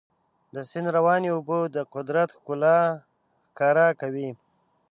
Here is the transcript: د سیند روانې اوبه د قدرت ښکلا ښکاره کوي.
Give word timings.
د 0.53 0.55
سیند 0.69 0.87
روانې 0.97 1.29
اوبه 1.35 1.57
د 1.75 1.77
قدرت 1.93 2.29
ښکلا 2.37 2.79
ښکاره 3.49 3.87
کوي. 4.01 4.29